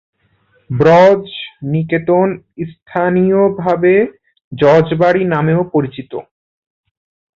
ব্রজ 0.69 1.23
নিকেতন 1.71 2.27
স্থানীয়ভাবে 2.69 3.93
জজ 4.51 4.87
বাড়ি 5.01 5.21
নামেও 5.33 5.61
পরিচিত। 5.73 6.11